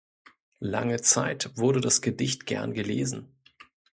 [0.61, 3.35] Lange Zeit wurde das Gedicht gern gelesen.